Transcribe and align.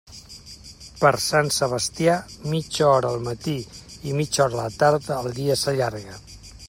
Per 1.01 1.11
Sant 1.25 1.51
Sebastià, 1.57 2.15
mitja 2.53 2.87
hora 2.93 3.11
al 3.17 3.21
matí 3.29 3.53
i 4.13 4.17
mitja 4.21 4.43
a 4.47 4.51
la 4.55 4.67
tarda, 4.81 5.19
el 5.27 5.33
dia 5.43 5.59
s'allarga. 5.67 6.19